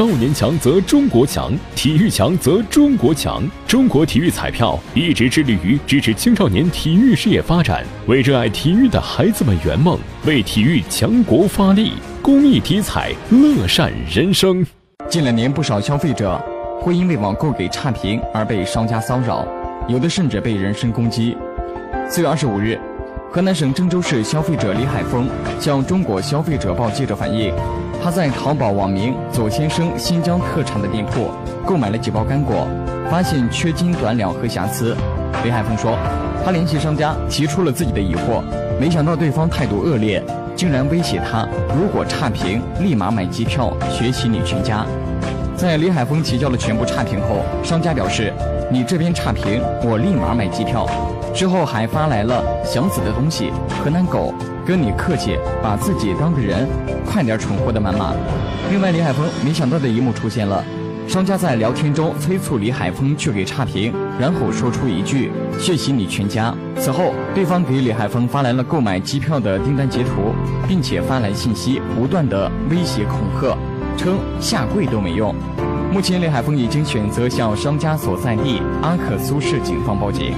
[0.00, 3.46] 少年强则中国强，体育强则中国强。
[3.66, 11.92] 中国体育彩票一直致力于支持青少年体育事业发展，为热爱体育的孩子们圆梦，为体育强国发力。
[12.22, 14.64] 公益体彩，乐善人生。
[15.10, 16.40] 近两年，不少消费者
[16.80, 19.46] 会因为网购给差评而被商家骚扰，
[19.86, 21.36] 有的甚至被人身攻击。
[22.08, 22.80] 四月二十五日。
[23.32, 25.28] 河南省郑州市消费者李海峰
[25.60, 27.54] 向中国消费者报记者反映，
[28.02, 31.30] 他在淘宝网名“左先生新疆特产”的店铺
[31.66, 32.66] 购买了几包干果，
[33.10, 34.96] 发现缺斤短两和瑕疵。
[35.44, 35.98] 李海峰说，
[36.42, 38.42] 他联系商家提出了自己的疑惑，
[38.80, 40.22] 没想到对方态度恶劣，
[40.56, 41.46] 竟然威胁他，
[41.76, 44.86] 如果差评，立马买机票学习你全家。
[45.60, 48.32] 在李海峰提交了全部差评后，商家表示，
[48.72, 50.88] 你这边差评，我立马买机票。
[51.34, 53.52] 之后还发来了想死的东西，
[53.84, 54.32] 河南狗，
[54.64, 56.66] 跟你客气，把自己当个人，
[57.04, 58.14] 快点蠢货的谩骂。
[58.70, 60.64] 另外，李海峰没想到的一幕出现了，
[61.06, 66.54] 商家在聊天中催促李海峰去给差评，然后说出一句“血洗你全家”。
[66.80, 70.32] 此后，对方给李海峰发来了购买机票的订单截图，
[70.66, 73.54] 并且发来信息，不断的威胁恐吓，
[74.00, 75.34] 称下跪都没用。
[75.92, 80.32] 目前，雷海峰已经选择向商家所在地阿克苏市警方报警。